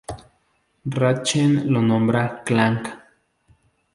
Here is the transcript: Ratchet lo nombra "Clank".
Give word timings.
Ratchet 0.89 1.65
lo 1.67 1.79
nombra 1.79 2.41
"Clank". 2.43 2.89